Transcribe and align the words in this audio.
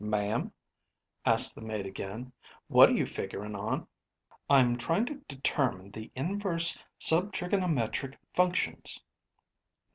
"Ma'am?" 0.03 0.51
asked 1.27 1.53
the 1.53 1.61
maid 1.61 1.85
again. 1.85 2.33
"What 2.67 2.89
are 2.89 2.93
you 2.93 3.05
figuring 3.05 3.53
on?" 3.53 3.85
"I'm 4.49 4.75
trying 4.75 5.05
to 5.05 5.21
determine 5.27 5.91
the 5.91 6.11
inverse 6.15 6.83
sub 6.97 7.31
trigonometric 7.33 8.15
functions. 8.33 8.99